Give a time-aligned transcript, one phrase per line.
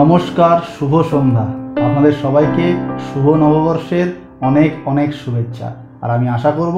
[0.00, 1.46] নমস্কার, শুভ সন্ধ্যা।
[1.86, 2.66] আপনাদের সবাইকে
[3.06, 4.08] শুভ নববর্ষের
[4.48, 5.68] অনেক অনেক শুভেচ্ছা।
[6.02, 6.76] আর আমি আশা করব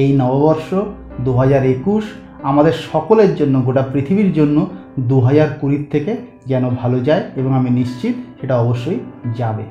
[0.00, 0.68] এই নববর্ষ
[1.26, 2.04] দু হাজার একুশ
[2.42, 4.56] আমাদের সকলের জন্য, গোটা পৃথিবীর জন্য
[5.10, 6.12] দু হাজার কুড়ির থেকে
[6.46, 8.98] যেন ভালো যায় এবং আমি নিশ্চিত সেটা অবশ্যই
[9.38, 9.64] যাবে।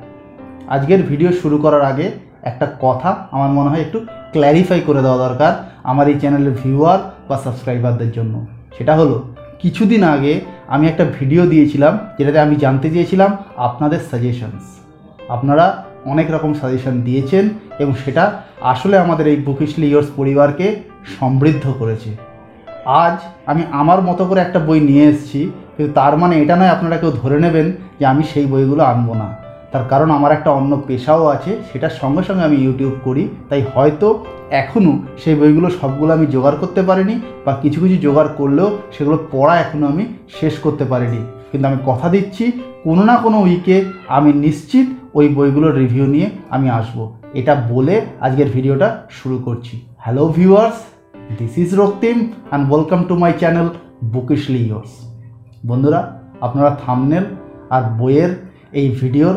[0.68, 2.06] আজকের ভিডিও শুরু করার আগে
[2.42, 3.98] একটা কথা আমার মনে হয় একটু
[4.32, 5.52] ক্ল্যারিফাই করে দেওয়া দরকার
[5.90, 8.34] আমার এই চ্যানেলের ভিউয়ার বা সাবস্ক্রাইবারদের জন্য।
[8.78, 9.16] সেটা হলো,
[9.62, 10.34] কিছুদিন আগে
[10.74, 13.30] আমি একটা ভিডিও দিয়েছিলাম, যেটাতে আমি জানতে চেয়েছিলাম
[13.68, 14.64] আপনাদের সাজেশনস
[15.34, 15.66] আপনারা
[16.12, 17.44] অনেক রকম সাজেশন দিয়েছেন
[17.82, 18.24] এবং সেটা
[18.72, 20.66] আসলে আমাদের এই বুকিশলি ইয়ার্স পরিবারকে
[21.16, 22.10] সমৃদ্ধ করেছে।
[23.02, 23.16] আজ
[23.50, 25.40] আমি আমার মতো করে একটা বই নিয়ে এসেছি,
[25.74, 27.66] কিন্তু তার মানে এটা নয় আপনারা কেউ ধরে নেবেন
[27.98, 29.28] যে আমি সেই বইগুলো আনব না।
[29.72, 34.08] তার কারণ আমার একটা অন্য পেশাও আছে, সেটার সঙ্গে সঙ্গে আমি ইউটিউব করি, তাই হয়তো
[34.62, 37.14] এখনও সেই বইগুলো সবগুলো আমি জোগাড় করতে পারিনি
[37.44, 40.04] বা কিছু কিছু জোগাড় করলেও সেগুলো পড়া এখনও আমি
[40.38, 42.44] শেষ করতে পারিনি। কিন্তু আমি কথা দিচ্ছি,
[42.86, 43.76] কোনো না কোনো উইকে
[44.16, 44.86] আমি নিশ্চিত
[45.18, 46.98] ওই বইগুলোর রিভিউ নিয়ে আমি আসব।
[47.40, 47.94] এটা বলে
[48.26, 50.78] আজকের ভিডিওটা শুরু করছি। Hello viewers
[51.38, 53.68] this is Raktim and welcome to my channel
[54.14, 54.92] Bookishly Yours
[55.68, 56.00] বন্ধুরা,
[56.46, 57.24] আপনারা থামনেল
[57.74, 58.32] আর বইয়ের
[58.80, 59.36] এই ভিডিওর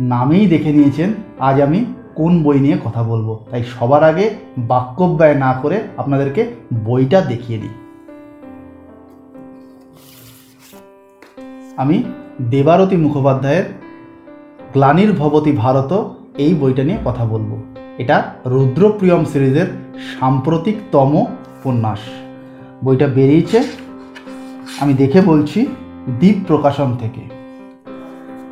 [0.00, 1.84] নামেই দেখে নিয়েছেন আজ আমি
[2.14, 6.46] কোন বই নিয়ে কথা বলব। তাই সবার আগে বাক্যব্যয় না করে আপনাদেরকে
[6.84, 7.70] বইটা দেখিয়ে দিই।
[11.76, 12.02] আমি
[12.50, 13.64] দেবারতী মুখোপাধ্যায়ের
[14.72, 17.50] গ্লানির ভবতী ভারত এই বইটা নিয়ে কথা বলব।
[17.98, 19.66] এটা রুদ্রপ্রিয়ম সিরিজের
[20.20, 21.98] সাম্প্রতিকতম উপন্যাস।
[22.84, 23.62] বইটা বেরিয়েছে,
[24.80, 25.66] আমি দেখে বলছি
[26.18, 27.39] দ্বীপ প্রকাশন থেকে।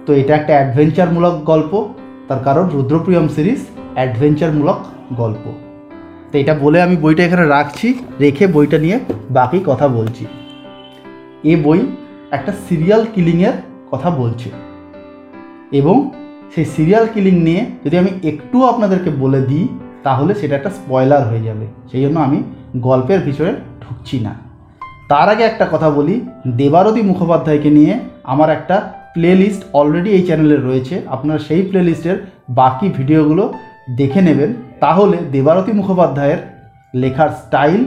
[0.08, 1.88] তো এটা একটা অ্যাডভেঞ্চারমূলক গল্প।
[2.28, 4.78] তার কারণ রুদ্রপ্রিয়ম সিরিজ অ্যাডভেঞ্চারমূলক
[5.12, 5.52] গল্প।
[6.32, 9.00] তো এটা বলে আমি বইটা এখানে রাখছি, রেখে বইটা নিয়ে
[9.30, 10.26] বাকি কথা বলছি।
[11.44, 11.86] এ বই
[12.30, 13.52] একটা সিরিয়াল কিলিংয়ের
[13.90, 14.50] কথা বলছে।
[15.72, 16.10] এবং
[16.54, 19.68] সেই সিরিয়াল কিলিং নিয়ে যদি আমি একটু আপনাদেরকে বলে দিই,
[20.02, 22.42] তাহলে সেটা একটা স্পয়লার হয়ে যাবে। সেই জন্য আমি
[22.76, 24.34] গল্পের ভিতরে ঢুকছি না।
[25.08, 30.94] তার আগে একটা কথা বলি, দেবারতী মুখোপাধ্যায়কে নিয়ে আমার একটা প্লেলিস্ট অলরেডি এই চ্যানেলে রয়েছে।
[31.06, 32.16] আপনারা সেই প্লেলিস্টের
[32.50, 33.54] বাকি ভিডিওগুলো
[33.96, 36.38] দেখে নেবেন। তাহলে দেবারতী মুখোপাধ্যায়ের
[36.94, 37.84] লেখার স্টাইল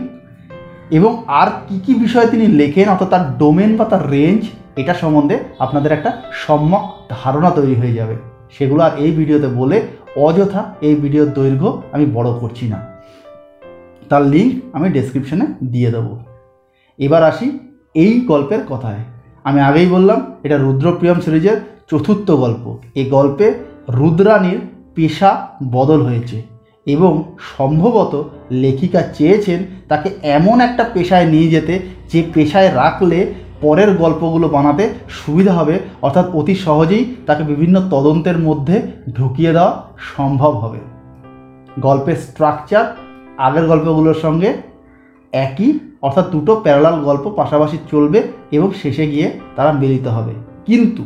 [0.91, 4.41] এবং আর কি কি বিষয়ে তিনি লেখেন, অর্থাৎ তার ডোমেন বা তার রেঞ্জ
[4.75, 8.15] এটা সম্বন্ধে আপনাদের একটা সম্যক ধারণা তৈরি হয়ে যাবে।
[8.51, 9.81] সেগুলো আর এই ভিডিওতে বলে
[10.15, 12.79] অযথা এই ভিডিওর দৈর্ঘ্য আমি বড় করছি না।
[14.09, 16.19] তার লিঙ্ক আমি ডেসক্রিপশনে দিয়ে দেবো।
[16.99, 17.47] এবার আসি
[17.93, 19.01] এই গল্পের কথায়।
[19.45, 21.57] আমি আগেই বললাম, এটা রুদ্রপ্রিয়ম সিরিজের
[21.89, 23.47] চতুর্থ গল্প। এই গল্পে
[23.89, 24.59] রুদ্রাণীর
[24.95, 25.31] পেশা
[25.71, 26.37] বদল হয়েছে
[26.87, 27.11] এবং
[27.57, 28.13] সম্ভবত
[28.51, 29.59] লেখিকা চেয়েছেন
[29.89, 31.73] তাকে এমন একটা পেশায় নিয়ে যেতে,
[32.11, 33.19] যে পেশায় রাখলে
[33.61, 38.75] পরের গল্পগুলো বানাতে সুবিধা হবে, অর্থাৎ অতি সহজেই তাকে বিভিন্ন তদন্তের মধ্যে
[39.13, 39.73] ঢুকিয়ে দেওয়া
[40.15, 40.79] সম্ভব হবে।
[41.81, 42.85] গল্পের স্ট্রাকচার
[43.37, 44.49] আগের গল্পগুলোর সঙ্গে
[45.31, 50.33] একই, অর্থাৎ দুটো প্যারালাল গল্প পাশাপাশি চলবে এবং শেষে গিয়ে তারা মিলিত হবে।
[50.65, 51.03] কিন্তু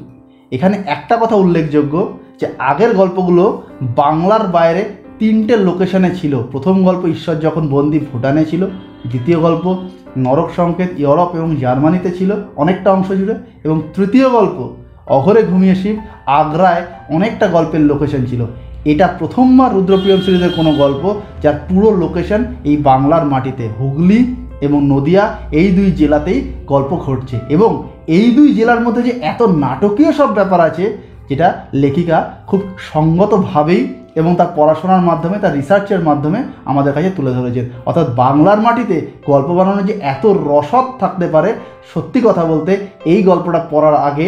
[0.52, 4.85] এখানে একটা কথা উল্লেখযোগ্য যে আগের গল্পগুলো বাংলার বাইরে
[5.19, 8.66] তিনটে লোকেশনে ছিল। প্রথম গল্প ঈশ্বর যখন বন্দি ভুটানে ছিল,
[9.06, 9.78] দ্বিতীয় গল্প
[10.18, 14.69] নরক সংকেত ইউরোপ এবং জার্মানিতে ছিল অনেকটা অংশ জুড়ে এবং তৃতীয় গল্প
[15.08, 18.46] অঘরে ঘুমিয়ে শিব আগ্রায় অনেকটা গল্পের লোকেশন ছিল।
[18.85, 21.03] এটা প্রথমবার রুদ্রপ্রিয়ম সিরিজের কোনো গল্প
[21.44, 24.19] যার পুরো লোকেশন এই বাংলার মাটিতে। হুগলি
[24.66, 25.23] এবং নদিয়া
[25.59, 27.72] এই দুই জেলাতেই গল্প ঘটছে এবং
[28.18, 30.85] এই দুই জেলার মধ্যে যে এত নাটকীয় সব ব্যাপার আছে,
[31.29, 33.81] যেটা লেখিকা খুব সঙ্গতভাবেই
[34.19, 38.97] এবং তার পড়াশোনার মাধ্যমে, তার রিসার্চের মাধ্যমে আমাদের কাছে তুলে ধরেছেন। অর্থাৎ বাংলার মাটিতে
[39.28, 41.50] গল্প বানানোর যে এত রসদ থাকতে পারে,
[41.94, 42.72] সত্যি কথা বলতে
[43.06, 44.28] এই গল্পটা পড়ার আগে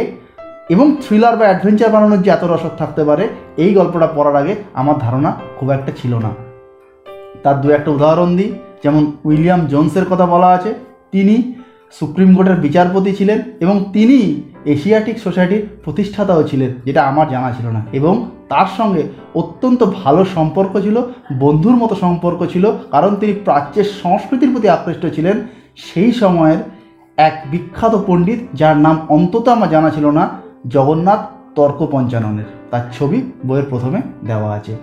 [0.70, 4.98] এবং থ্রিলার বা অ্যাডভেঞ্চার বানানোর যে এত রসদ থাকতে পারে, এই গল্পটা পড়ার আগে আমার
[4.98, 6.32] ধারণা খুব একটা ছিল না।
[7.44, 8.52] তার দু একটা উদাহরণ দিই,
[8.84, 10.74] যেমন উইলিয়াম জোনসের কথা বলা আছে,
[11.12, 11.54] তিনি
[12.00, 17.82] সুপ্রিম কোর্টের বিচারপতি ছিলেন এবং তিনি এশিয়াটিক সোসাইটির প্রতিষ্ঠাতাও ছিলেন, যেটা আমার জানা ছিল না।
[17.94, 19.04] এবং তার সঙ্গে
[19.36, 21.02] অত্যন্ত ভালো সম্পর্ক ছিল,
[21.40, 26.58] বন্ধুর মতো সম্পর্ক ছিল, কারণ তিনি প্রাচ্যের সংস্কৃতির প্রতি আকৃষ্ট ছিলেন। সেই সময়ের
[27.18, 31.20] এক বিখ্যাত পণ্ডিত, যার নাম অন্তত আমার জানা ছিল না জগন্নাথ
[31.56, 34.76] তর্ক পঞ্চাননের। তার ছবি বইয়ের প্রথমে দেওয়া আছে।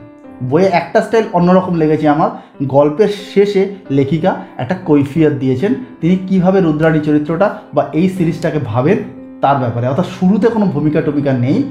[0.50, 2.30] বইয়ে একটা স্টাইল অন্যরকম লেগেছে আমার।
[2.66, 8.98] গল্পের শেষে লেখিকা একটা কৈফিয়ত দিয়েছেন। তিনি কীভাবে রুদ্রাণী চরিত্রটা বা এই সিরিজটাকে ভাবেন
[9.40, 11.62] তার ব্যাপারে। অর্থাৎ শুরুতে কোনো ভূমিকা টমিকা নেই,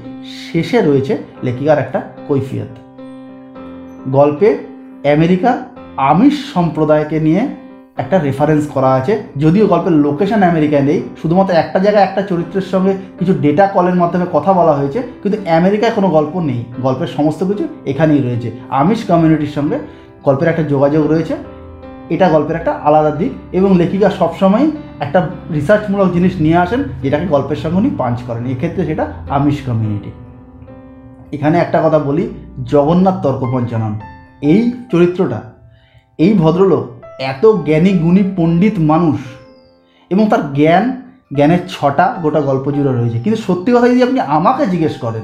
[0.52, 3.00] শেষে রয়েছে লেখিকার একটা কৈফিয়ত।
[4.10, 4.58] গল্পে
[5.14, 5.66] আমেরিকা
[5.98, 7.48] আমিষ সম্প্রদায়কে নিয়ে
[7.98, 9.14] একটা রেফারেন্স করা আছে,
[9.44, 14.26] যদিও গল্পের লোকেশন আমেরিকায় নেই, শুধুমাত্র একটা জায়গায় একটা চরিত্রের সঙ্গে কিছু ডেটা কলের মাধ্যমে
[14.36, 18.50] কথা বলা হয়েছে, কিন্তু আমেরিকায় কোনো গল্প নেই, গল্পের সমস্ত কিছু এখানেই রয়েছে।
[18.82, 19.78] আমিষ কমিউনিটির সঙ্গে
[20.26, 21.34] গল্পের একটা যোগাযোগ রয়েছে,
[22.10, 24.66] এটা গল্পের একটা আলাদা দিক, এবং লেখিকা সবসময়
[25.06, 25.20] একটা
[25.58, 29.04] রিসার্চমূলক জিনিস নিয়ে আসেন, যেটাকে গল্পের সঙ্গে উনি পাঞ্চ করেন। এক্ষেত্রে সেটা
[29.38, 30.12] আমিষ কমিউনিটি
[31.36, 32.24] এখানে একটা কথা বলি,
[32.74, 33.94] জগন্নাথ তর্কপঞ্চানন
[34.52, 34.62] এই
[34.92, 35.40] চরিত্রটা,
[36.20, 36.86] এই ভদ্রলোক
[37.20, 39.20] এত জ্ঞানী গুণী পণ্ডিত মানুষ
[40.10, 41.02] এবং তার জ্ঞান,
[41.36, 45.22] জ্ঞানের ছটা গোটা গল্প জুড়ে রয়েছে। কিন্তু সত্যি কথা যদি আপনি আমাকে জিজ্ঞেস করেন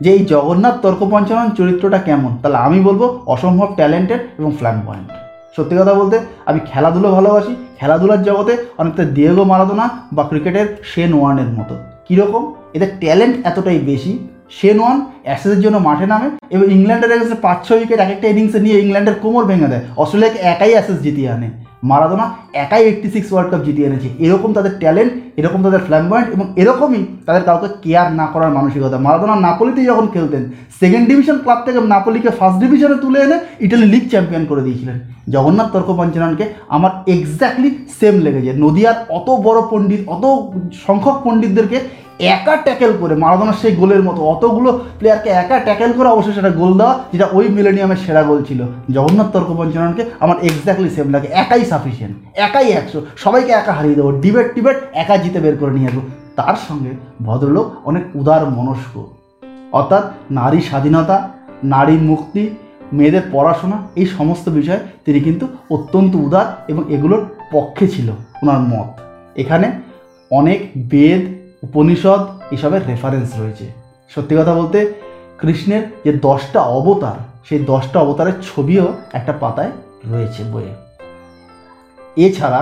[0.00, 5.08] যে এই জগন্নাথ তর্কপঞ্চানন চরিত্রটা কেমন, তাহলে আমি বলব অসম্ভব ট্যালেন্টেড এবং ফ্ল্যাম পয়েন্ট
[5.56, 11.46] সত্যি কথা বলতে, আমি খেলাধুলো ভালোবাসি। খেলাধুলার জগতে অনেকটা দিয়েগো মারাদোনা বা ক্রিকেটের শেন ওয়ানের
[11.46, 11.76] মতো।
[12.08, 12.54] কীরকম?
[12.74, 17.78] এদের ট্যালেন্ট এতটাই বেশি শেন ওয়ান অ্যাসেসের জন্য মাঠে নামে এবং ইংল্যান্ডের এগেন্সে পাঁচ ছয়
[17.80, 21.48] উইকেট এক একটা ইনিংসে নিয়ে ইংল্যান্ডের কোমর ভেঙে দেয়। অস্ট্রেলিয়াকে একাই অ্যাসেস জিতিয়ে আনে।
[21.90, 22.26] মারাদোনা
[22.64, 27.02] একাই এইট্টি সিক্স ওয়ার্ল্ড কাপ জিতিয়ে এনেছে। এরকম তাদের ট্যালেন্ট এরকম তাদের ফ্ল্যাম্পয়েন্ট এবং এরকমই
[27.26, 30.42] তাদের কাউকে কেয়ার না করার মানসিকতা। মারাদোনা নাপোলিতেই যখন খেলতেন
[30.80, 34.96] সেকেন্ড ডিভিশন ক্লাব থেকে নাপোলিকে ফার্স্ট ডিভিশনে তুলে এনে ইটালি লিগ চ্যাম্পিয়ন করে দিয়েছিলেন।
[35.34, 36.44] জগন্নাথ তর্ক পঞ্চাননকে
[36.76, 37.70] আমার এক্স্যাক্টলি
[38.00, 40.24] সেম লেগেছে। নদিয়ার অত বড় পণ্ডিত, অত
[40.86, 41.78] সংখ্যক পণ্ডিতদেরকে
[42.20, 46.78] একা ট্যাকেল করে মারাদোনার সেই গোলের মতো। অতগুলো প্লেয়ারকে একা ট্যাকেল করে অবশ্যই সেটা গোল
[46.78, 48.60] দেওয়া, যেটা ওই মিলেনিয়ামের সেরা গোল ছিল।
[48.90, 52.16] জগন্নাথ তর্ক পঞ্চাননকে আমার এক্স্যাক্টলি সেম লাগে, একাই সাফিসিয়েন্ট
[52.46, 56.00] একাই একশো। সবাইকে একা হারিয়ে দেবো ডিবেট টিবেট একা জিতে বের করে নিয়ে আসব।
[56.36, 56.90] তার সঙ্গে
[57.26, 58.94] ভদ্রলোক অনেক উদার মনস্ক।
[59.72, 61.30] অর্থাৎ নারী স্বাধীনতা,
[61.64, 62.50] নারী মুক্তি,
[62.92, 67.22] মেয়েদের পড়াশোনা, এই সমস্ত বিষয়ে তিনি কিন্তু অত্যন্ত উদার এবং এগুলোর
[67.52, 68.08] পক্ষে ছিল
[68.42, 68.88] ওনার মত।
[69.36, 69.66] এখানে
[70.30, 71.22] অনেক বেদ
[71.66, 72.20] উপনিষদ
[72.50, 73.66] এসবের রেফারেন্স রয়েছে।
[74.14, 74.78] সত্যি কথা বলতে,
[75.38, 77.18] কৃষ্ণের যে দশটা অবতার,
[77.48, 79.72] সেই দশটা অবতারের ছবিও একটা পাতায়
[80.10, 80.74] রয়েছে বইয়ে।
[82.26, 82.60] এছাড়া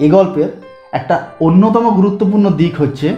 [0.00, 0.50] এ গল্পের
[0.92, 3.08] একটা অন্যতম গুরুত্বপূর্ণ দিক হচ্ছে,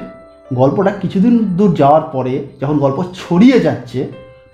[0.55, 4.01] গল্পটা কিছুদিন দূর যাওয়ার পরে যখন গল্প ছড়িয়ে যাচ্ছে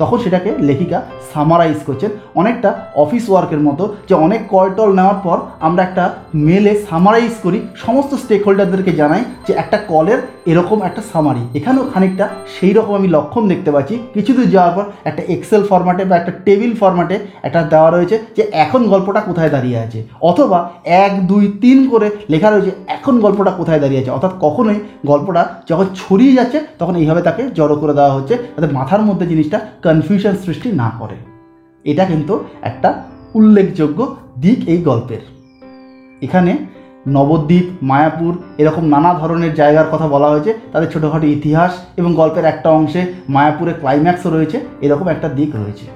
[0.00, 0.98] তখন সেটাকে লেখিকা
[1.32, 2.10] সামারাইজ করছেন।
[2.40, 2.70] অনেকটা
[3.02, 5.36] অফিস ওয়ার্কের মতো যে অনেক কলটল নেওয়ার পর
[5.66, 6.04] আমরা একটা
[6.48, 10.20] মেলে সামারাইজ করি, সমস্ত স্টেক হোল্ডারদেরকে জানাই যে একটা কলের
[10.50, 12.26] এরকম একটা সামারি এখানেও খানিকটা
[12.56, 16.32] সেই রকম আমি লক্ষণ দেখতে পাচ্ছি। কিছু দূর যাওয়ার পর একটা এক্সেল ফরম্যাটে বা একটা
[16.46, 19.98] টেবিল ফরম্যাটে একটা দেওয়া রয়েছে যে এখন গল্পটা কোথায় দাঁড়িয়ে আছে।
[20.30, 20.58] অথবা
[21.04, 25.86] এক, দুই, তিন করে লেখা রয়েছে এখন গল্পটা কোথায় দাঁড়িয়ে আছে। অর্থাৎ কখনোই গল্পটা যখন
[25.94, 29.58] ছড়িয়ে যাচ্ছে তখন এইভাবে তাকে জড়ো করে দেওয়া হচ্ছে। যাতে মাথার মধ্যে জিনিসটা
[29.90, 31.14] কনফিউশন সৃষ্টি না করে।
[31.84, 33.02] এটা কিন্তু একটা
[33.34, 35.18] উল্লেখযোগ্য দিক এই গল্পের।
[36.22, 36.56] এখানে
[37.08, 42.70] নবদ্বীপ, মায়াপুর এরকম নানা ধরনের জায়গার কথা বলা হয়েছে, তাদের ছোটোখাটো ইতিহাস এবং গল্পের একটা
[42.70, 45.86] অংশে মায়াপুরে ক্লাইম্যাক্সও রয়েছে, এরকম একটা দিক রয়েছে।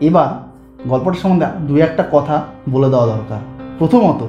[0.00, 0.28] এবার
[0.88, 3.38] গল্পটার সম্বন্ধে দু একটা কথা বলে দেওয়া দরকার।
[3.78, 4.26] প্রথমত,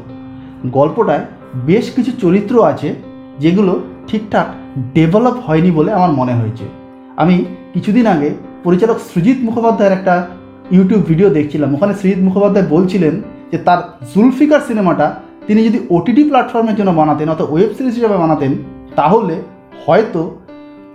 [0.68, 1.26] গল্পটায়
[1.66, 2.96] বেশ কিছু চরিত্র আছে
[3.40, 4.46] যেগুলো ঠিকঠাক
[4.94, 6.64] ডেভেলপ হয়নি বলে আমার মনে হয়েছে।
[7.18, 8.30] আমি কিছুদিন আগে
[8.68, 10.16] পরিচালক সৃজিৎ মুখোপাধ্যায়ের একটা
[10.76, 13.14] ইউটিউব ভিডিও দেখছিলাম। ওখানে সৃজিৎ মুখোপাধ্যায় বলছিলেন
[13.52, 13.80] যে তার
[14.14, 15.08] জুলফিকার সিনেমাটা
[15.48, 18.52] তিনি যদি ওটিটি প্ল্যাটফর্মের জন্য বানাতেন অর্থাৎ ওয়েব সিরিজ হিসেবে বানাতেন,
[18.96, 19.36] তাহলে
[19.86, 20.22] হয়তো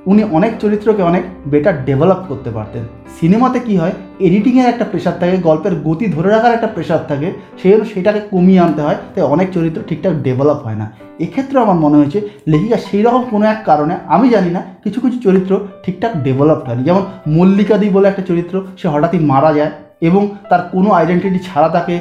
[0.06, 2.82] উনি অনেক চরিত্রকে অনেক বেটার ডেভেলপ করতে পারতেন।
[3.20, 7.32] সিনেমাতে কি হয় এডিটিংয়ের একটা প্রেশার থাকে, গল্পের গতি ধরে রাখার একটা প্রেশার থাকে,
[7.62, 11.76] সেই জন্য সেটাকে কমিয়ে আনতে হয়, তাই অনেক চরিত্র ঠিকঠাক ডেভেলপ হয় না। এক্ষেত্রে আমার
[11.76, 16.12] মনে হয়েছে, লেখিকা সেই রকম কোনো এক কারণে, আমি জানি না, কিছু কিছু চরিত্র ঠিকঠাক
[16.17, 21.38] ডেভেলপড হয়নি। যেমন মল্লিকাদি বলে একটা চরিত্র, সে হঠাৎই মারা যায় এবং তার কোনো আইডেন্টিটি
[21.38, 22.00] ছাড়া তাকে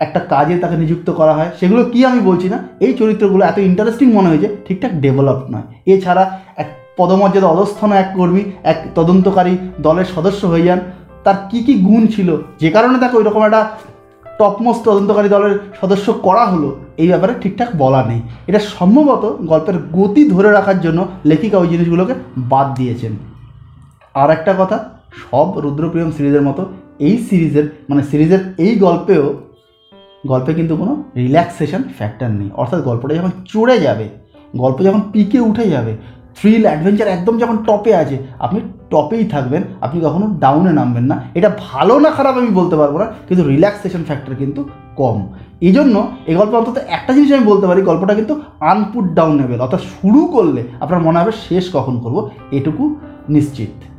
[0.00, 4.12] একটা কাজে তাকে নিযুক্ত করা হয়। সেগুলো কি আমি বলছি না, এই চরিত্রগুলো এত ইন্টারেস্টিং
[4.12, 10.46] মনে হয়েছে ঠিকঠাক ডেভেলপ নয়। এছাড়া এক পদমর্যাদা অধস্থন এক কর্মী এক তদন্তকারী দলের সদস্য
[10.46, 10.80] হয়ে যান।
[11.24, 12.36] তার কি কি গুণ ছিল?
[12.60, 13.70] যে কারণে তাকে ওই রকম একটা
[14.38, 20.30] টপমোস্ট তদন্তকারী দলের সদস্য করা হলো, এই ব্যাপারে ঠিকঠাক বলা নেই। এটা সম্ভবত গল্পের গতি
[20.30, 23.12] ধরে রাখার জন্য লেখিকা ওই জিনিসগুলোকে বাদ দিয়েছেন।
[24.14, 24.76] আর একটা কথা,
[25.22, 26.62] সব রুদ্রপ্রিয়ম সিরিজের মতো
[26.98, 29.34] এই সিরিজের মানে সিরিজের এই গল্পেও,
[30.26, 34.08] গল্পে কিন্তু কোনো রিল্যাক্সেশন ফ্যাক্টর নেই। অর্থাৎ গল্পটা যখন চড়ে যাবে,
[34.56, 35.96] গল্প যখন পিকে উঠে যাবে
[36.38, 38.58] থ্রিল অ্যাডভেঞ্চার একদম যখন টপে আছে, আপনি
[38.90, 43.06] টপেই থাকবেন, আপনি কখনো ডাউনে নামবেন না। এটা ভালো না খারাপ আমি বলতে পারব না,
[43.28, 44.60] কিন্তু রিল্যাক্সেশন ফ্যাক্টর কিন্তু
[44.96, 45.18] কম।
[45.60, 45.96] এই জন্য
[46.26, 50.20] এই গল্প অন্তত একটা জিনিস আমি বলতে পারি, গল্পটা কিন্তু আনপুট ডাউন লেভেল অর্থাৎ শুরু
[50.26, 52.16] করলে আপনার মনে হবে শেষ কখন করব,
[52.52, 52.84] এটুকু
[53.28, 53.91] নিশ্চিত।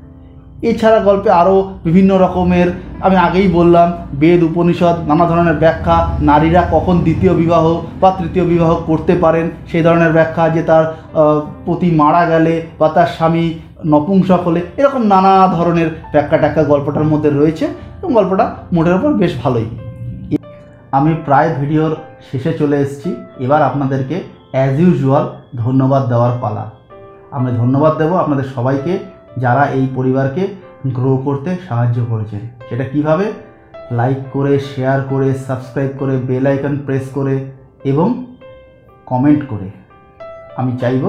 [0.70, 2.68] এছাড়া গল্পে আরও বিভিন্ন রকমের,
[3.06, 8.72] আমি আগেই বললাম, বেদ, উপনিষদ, নানা ধরনের ব্যাখ্যা, নারীরা কখন দ্বিতীয় বিবাহ বা তৃতীয় বিবাহ
[8.76, 10.84] করতে পারেন, সেই ধরনের ব্যাখ্যা, যে তার
[11.66, 13.54] পতি মারা গেলে বা তার স্বামী
[13.86, 17.66] নপুংসক হলে, এরকম নানা ধরনের ব্যাখ্যা ট্যাখ্যা গল্পটার মধ্যে রয়েছে
[18.00, 19.68] এবং গল্পটা মোটের ওপর বেশ ভালোই।
[20.92, 21.94] আমি প্রায় ভিডিওর
[22.32, 24.16] শেষে চলে এসেছি। এবার আপনাদেরকে
[24.52, 26.66] অ্যাজ ইউজুয়াল ধন্যবাদ দেওয়ার পালা।
[27.32, 28.94] আমি ধন্যবাদ দেব আপনাদের সবাইকে।
[29.38, 30.44] যারা এই পরিবারকে
[30.94, 33.26] গ্রো করতে সাহায্য করেছেন সেটা কীভাবে?
[33.92, 37.36] লাইক করে শেয়ার করে সাবস্ক্রাইব করে বেল আইকন প্রেস করে
[37.86, 38.08] এবং
[39.06, 39.68] কমেন্ট করে।
[40.56, 41.04] আমি চাইব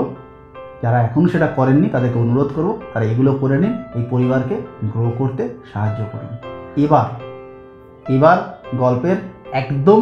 [0.83, 4.57] যারা এখনও সেটা করেননি তাদেরকে অনুরোধ করব তারা এগুলো করে নিন, এই পরিবারকে
[4.93, 6.33] গ্রো করতে সাহায্য করুন।
[6.77, 7.07] এবার
[8.11, 8.39] এবার
[8.79, 9.17] গল্পের
[9.53, 10.01] একদম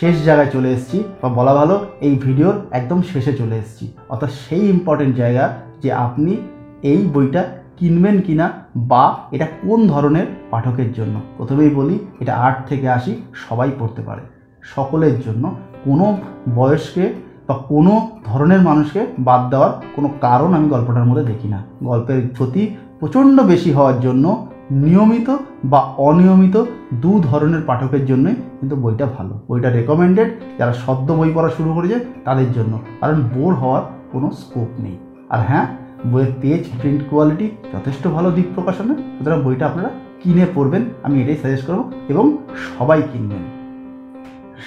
[0.00, 4.68] শেষ জায়গায় চলে এসেছি, বা বলা ভালো এই ভিডিওর একদম শেষে চলে এসেছি। অর্থাৎ সেই
[4.68, 5.44] ইম্পর্টেন্ট জায়গা
[5.82, 6.36] যে আপনি
[6.82, 7.44] এই বইটা
[7.76, 11.20] কিনবেন কিনা বা এটা কোন ধরনের পাঠকের জন্য?
[11.36, 14.20] প্রথমেই বলি, এটা আট থেকে আশি সবাই পড়তে পারে।
[14.62, 15.54] সকলের জন্য।
[15.84, 16.16] কোনো
[16.54, 17.12] বয়সকে
[17.48, 22.76] বা কোনো ধরনের মানুষকে বাদ দেওয়ার কোনো কারণ আমি গল্পটার মধ্যে দেখি না। গল্পের গতি
[23.00, 29.70] প্রচণ্ড বেশি হওয়ার জন্য নিয়মিত বা অনিয়মিত দু ধরনের পাঠকের জন্যই কিন্তু বইটা ভালো। বইটা
[29.70, 33.82] রেকমেন্ডেড যারা সদ্য বই পড়া শুরু করেছে তাদের জন্য। কারণ বোর হওয়ার
[34.12, 34.98] কোনো স্কোপ নেই।
[35.30, 35.66] আর হ্যাঁ
[36.06, 39.90] বইয়ের পেজ প্রিন্ট কোয়ালিটি যথেষ্ট ভালো দিক প্রকাশনে। সুতরাং বইটা আপনারা
[40.22, 42.38] কিনে পড়বেন, আমি এটাই সাজেস্ট করব, এবং
[42.78, 43.42] সবাই কিনবেন।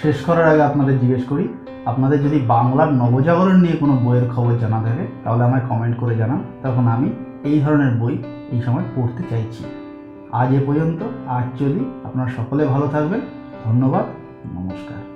[0.01, 1.47] শেষ করার আগে আপনাদের জিজ্ঞেস করি,
[1.85, 6.43] আপনাদের যদি বাংলার নবজাগরণ নিয়ে কোনো বইয়ের খবর জানা থাকে, তাহলে আমায় কমেন্ট করে জানান।
[6.63, 7.09] তখন আমি
[7.43, 8.17] এই ধরনের বই
[8.51, 9.63] এই সময় পড়তে চাইছি।
[10.31, 13.19] আজ এ পর্যন্ত, আজ চলি আপনারা সকলে ভালো থাকবেন,
[13.65, 14.05] ধন্যবাদ,
[14.57, 15.10] নমস্কার।